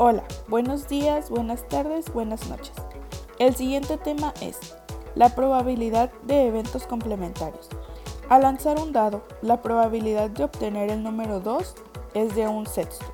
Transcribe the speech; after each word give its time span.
Hola, 0.00 0.22
buenos 0.46 0.86
días, 0.86 1.28
buenas 1.28 1.66
tardes, 1.66 2.12
buenas 2.12 2.48
noches. 2.48 2.70
El 3.40 3.56
siguiente 3.56 3.96
tema 3.96 4.32
es 4.40 4.56
la 5.16 5.30
probabilidad 5.30 6.12
de 6.22 6.46
eventos 6.46 6.86
complementarios. 6.86 7.68
Al 8.28 8.42
lanzar 8.42 8.78
un 8.78 8.92
dado, 8.92 9.24
la 9.42 9.60
probabilidad 9.60 10.30
de 10.30 10.44
obtener 10.44 10.90
el 10.90 11.02
número 11.02 11.40
2 11.40 11.74
es 12.14 12.36
de 12.36 12.46
un 12.46 12.68
sexto. 12.68 13.06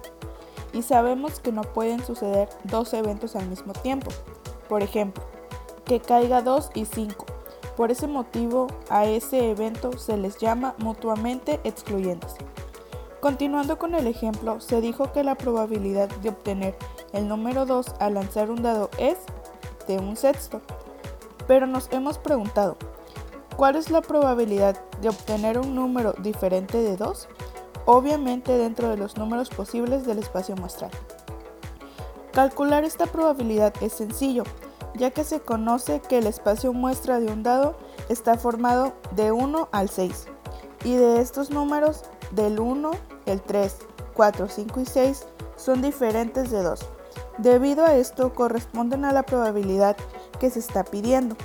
Y 0.74 0.82
sabemos 0.82 1.40
que 1.40 1.52
no 1.52 1.62
pueden 1.62 2.04
suceder 2.04 2.50
dos 2.64 2.92
eventos 2.92 3.34
al 3.34 3.48
mismo 3.48 3.72
tiempo. 3.72 4.10
Por 4.68 4.82
ejemplo, 4.82 5.24
que 5.86 6.00
caiga 6.00 6.42
2 6.42 6.72
y 6.74 6.84
5. 6.84 7.24
Por 7.78 7.92
ese 7.92 8.08
motivo, 8.08 8.66
a 8.90 9.06
ese 9.06 9.50
evento 9.50 9.96
se 9.96 10.18
les 10.18 10.36
llama 10.36 10.74
mutuamente 10.76 11.60
excluyentes. 11.64 12.34
Continuando 13.24 13.78
con 13.78 13.94
el 13.94 14.06
ejemplo, 14.06 14.60
se 14.60 14.82
dijo 14.82 15.10
que 15.12 15.24
la 15.24 15.34
probabilidad 15.34 16.10
de 16.10 16.28
obtener 16.28 16.76
el 17.14 17.26
número 17.26 17.64
2 17.64 17.94
al 17.98 18.12
lanzar 18.12 18.50
un 18.50 18.62
dado 18.62 18.90
es 18.98 19.16
de 19.88 19.96
un 19.96 20.14
sexto. 20.14 20.60
Pero 21.46 21.66
nos 21.66 21.90
hemos 21.90 22.18
preguntado, 22.18 22.76
¿cuál 23.56 23.76
es 23.76 23.88
la 23.88 24.02
probabilidad 24.02 24.78
de 25.00 25.08
obtener 25.08 25.58
un 25.58 25.74
número 25.74 26.12
diferente 26.18 26.76
de 26.76 26.98
2? 26.98 27.28
Obviamente 27.86 28.58
dentro 28.58 28.90
de 28.90 28.98
los 28.98 29.16
números 29.16 29.48
posibles 29.48 30.04
del 30.04 30.18
espacio 30.18 30.54
muestral. 30.56 30.90
Calcular 32.30 32.84
esta 32.84 33.06
probabilidad 33.06 33.72
es 33.80 33.94
sencillo, 33.94 34.44
ya 34.96 35.12
que 35.12 35.24
se 35.24 35.40
conoce 35.40 36.00
que 36.00 36.18
el 36.18 36.26
espacio 36.26 36.74
muestra 36.74 37.20
de 37.20 37.32
un 37.32 37.42
dado 37.42 37.74
está 38.10 38.36
formado 38.36 38.92
de 39.12 39.32
1 39.32 39.70
al 39.72 39.88
6, 39.88 40.26
y 40.84 40.96
de 40.96 41.22
estos 41.22 41.48
números 41.48 42.02
del 42.32 42.60
1 42.60 43.13
el 43.26 43.40
3, 43.42 43.76
4, 44.14 44.48
5 44.48 44.80
y 44.80 44.86
6 44.86 45.26
son 45.56 45.82
diferentes 45.82 46.50
de 46.50 46.62
2. 46.62 46.80
Debido 47.38 47.84
a 47.84 47.94
esto 47.94 48.32
corresponden 48.32 49.04
a 49.04 49.12
la 49.12 49.24
probabilidad 49.24 49.96
que 50.38 50.50
se 50.50 50.58
está 50.58 50.84
pidiendo. 50.84 51.36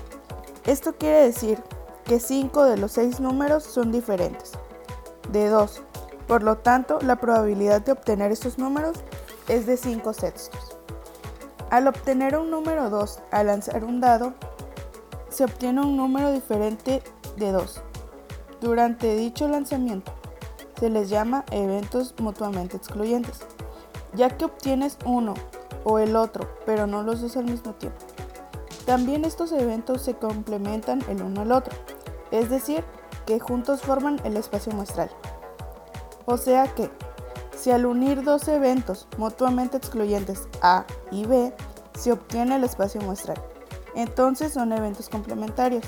Esto 0.65 0.95
quiere 0.95 1.23
decir 1.23 1.61
que 2.05 2.19
5 2.19 2.63
de 2.65 2.77
los 2.77 2.91
6 2.93 3.19
números 3.19 3.63
son 3.63 3.91
diferentes 3.91 4.51
de 5.31 5.47
2. 5.47 5.81
Por 6.27 6.43
lo 6.43 6.57
tanto, 6.57 6.99
la 7.01 7.15
probabilidad 7.15 7.81
de 7.81 7.91
obtener 7.91 8.31
estos 8.31 8.57
números 8.57 8.97
es 9.47 9.65
de 9.65 9.77
5 9.77 10.13
sextos. 10.13 10.77
Al 11.71 11.87
obtener 11.87 12.37
un 12.37 12.49
número 12.49 12.89
2 12.89 13.19
al 13.31 13.47
lanzar 13.47 13.83
un 13.83 13.99
dado, 13.99 14.33
se 15.29 15.43
obtiene 15.43 15.81
un 15.81 15.97
número 15.97 16.31
diferente 16.31 17.03
de 17.37 17.51
2 17.51 17.81
durante 18.61 19.15
dicho 19.15 19.47
lanzamiento 19.47 20.11
se 20.79 20.89
les 20.89 21.09
llama 21.09 21.43
eventos 21.51 22.13
mutuamente 22.19 22.77
excluyentes, 22.77 23.39
ya 24.13 24.29
que 24.29 24.45
obtienes 24.45 24.97
uno 25.05 25.33
o 25.83 25.99
el 25.99 26.15
otro, 26.15 26.49
pero 26.65 26.87
no 26.87 27.03
los 27.03 27.21
dos 27.21 27.35
al 27.37 27.45
mismo 27.45 27.73
tiempo. 27.73 27.99
También 28.85 29.25
estos 29.25 29.51
eventos 29.51 30.01
se 30.01 30.15
complementan 30.15 31.03
el 31.09 31.21
uno 31.21 31.41
al 31.41 31.51
otro, 31.51 31.77
es 32.31 32.49
decir, 32.49 32.83
que 33.25 33.39
juntos 33.39 33.81
forman 33.81 34.19
el 34.23 34.37
espacio 34.37 34.71
muestral. 34.71 35.09
O 36.25 36.37
sea 36.37 36.67
que, 36.73 36.89
si 37.55 37.71
al 37.71 37.85
unir 37.85 38.23
dos 38.23 38.47
eventos 38.47 39.07
mutuamente 39.17 39.77
excluyentes 39.77 40.47
A 40.61 40.85
y 41.11 41.25
B, 41.25 41.53
se 41.93 42.13
obtiene 42.13 42.55
el 42.55 42.63
espacio 42.63 43.01
muestral, 43.01 43.41
entonces 43.95 44.53
son 44.53 44.71
eventos 44.71 45.09
complementarios. 45.09 45.83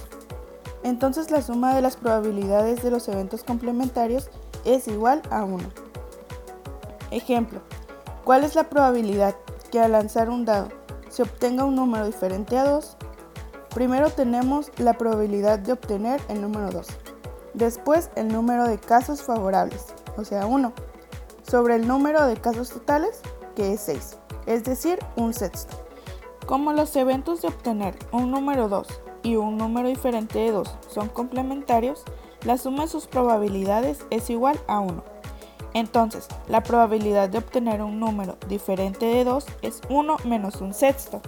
Entonces 0.84 1.32
la 1.32 1.42
suma 1.42 1.76
de 1.76 1.82
las 1.82 1.96
probabilidades 1.96 2.84
de 2.84 2.92
los 2.92 3.08
eventos 3.08 3.44
complementarios 3.44 4.30
es 4.66 4.88
igual 4.88 5.22
a 5.30 5.44
1. 5.44 5.64
Ejemplo, 7.12 7.62
¿cuál 8.24 8.44
es 8.44 8.56
la 8.56 8.70
probabilidad 8.70 9.36
que 9.72 9.80
al 9.80 9.94
lanzar 9.94 10.30
un 10.30 10.46
dado 10.46 10.70
se 11.10 11.24
obtenga 11.24 11.66
un 11.66 11.76
número 11.76 12.06
diferente 12.06 12.58
a 12.58 12.66
2? 12.66 12.98
Primero 13.74 14.10
tenemos 14.10 14.72
la 14.78 14.94
probabilidad 14.94 15.60
de 15.60 15.74
obtener 15.74 16.22
el 16.30 16.42
número 16.42 16.72
2. 16.72 16.88
Después 17.54 18.10
el 18.16 18.30
número 18.30 18.68
de 18.68 18.78
casos 18.78 19.24
favorables, 19.24 19.88
o 20.18 20.24
sea 20.24 20.46
1, 20.46 20.74
sobre 21.44 21.76
el 21.76 21.88
número 21.88 22.26
de 22.26 22.38
casos 22.38 22.70
totales, 22.70 23.22
que 23.56 23.74
es 23.74 23.82
6, 23.82 24.18
es 24.46 24.64
decir, 24.64 25.00
un 25.16 25.34
sexto. 25.34 25.76
Como 26.46 26.74
los 26.74 26.96
eventos 26.96 27.42
de 27.42 27.50
obtener 27.50 27.96
un 28.12 28.32
número 28.32 28.68
2 28.68 28.88
y 29.24 29.36
un 29.36 29.58
número 29.58 29.88
diferente 29.88 30.40
de 30.40 30.52
2 30.52 30.78
son 30.88 31.10
complementarios, 31.10 32.04
la 32.46 32.58
suma 32.58 32.84
de 32.84 32.90
sus 32.90 33.08
probabilidades 33.08 34.06
es 34.10 34.30
igual 34.30 34.60
a 34.68 34.80
1. 34.80 35.04
Entonces, 35.74 36.28
la 36.48 36.64
probabilidad 36.64 37.30
de 37.30 37.38
obtener 37.38 37.82
un 37.82 38.00
número 38.00 38.38
diferente 38.48 39.06
de 39.06 39.24
2 39.24 39.46
es 39.62 39.82
1 39.90 40.18
menos 40.26 40.62
un 40.62 40.74
sexto. 40.74 41.22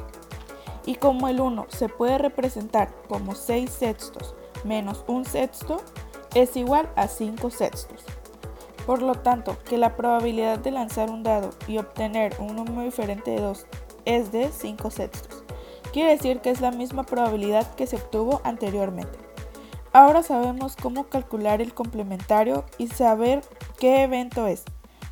Y 0.85 0.95
como 0.95 1.29
el 1.29 1.39
1 1.39 1.67
se 1.69 1.87
puede 1.87 2.17
representar 2.17 2.93
como 3.07 3.35
6 3.35 3.69
sextos 3.69 4.35
menos 4.65 5.05
un 5.07 5.23
sexto, 5.23 5.81
es 6.35 6.57
igual 6.57 6.89
a 6.95 7.07
5 7.07 7.49
sextos. 7.51 8.03
Por 8.85 9.01
lo 9.01 9.15
tanto, 9.15 9.55
que 9.63 9.77
la 9.77 9.95
probabilidad 9.95 10.59
de 10.59 10.71
lanzar 10.71 11.09
un 11.09 11.23
dado 11.23 11.51
y 11.67 11.77
obtener 11.77 12.35
un 12.39 12.55
número 12.57 12.81
diferente 12.81 13.31
de 13.31 13.39
2 13.39 13.65
es 14.03 14.31
de 14.33 14.51
5 14.51 14.89
sextos. 14.91 15.43
Quiere 15.93 16.11
decir 16.11 16.41
que 16.41 16.49
es 16.49 16.59
la 16.59 16.71
misma 16.71 17.03
probabilidad 17.03 17.75
que 17.75 17.87
se 17.87 17.95
obtuvo 17.95 18.41
anteriormente. 18.43 19.32
Ahora 19.93 20.23
sabemos 20.23 20.75
cómo 20.75 21.05
calcular 21.05 21.61
el 21.61 21.75
complementario 21.75 22.65
y 22.79 22.87
saber 22.87 23.41
qué 23.79 24.03
evento 24.03 24.47
es. 24.47 24.63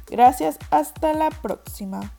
Gracias, 0.10 0.58
hasta 0.72 1.14
la 1.14 1.30
próxima. 1.30 2.12